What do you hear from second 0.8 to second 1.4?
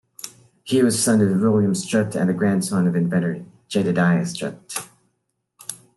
was son